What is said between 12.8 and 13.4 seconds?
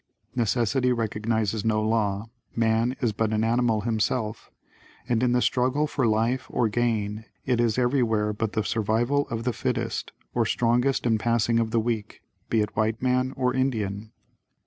man